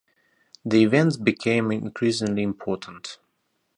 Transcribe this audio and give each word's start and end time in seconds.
The 0.65 0.81
events 0.83 1.15
became 1.17 1.71
increasingly 1.71 2.41
important. 2.41 3.19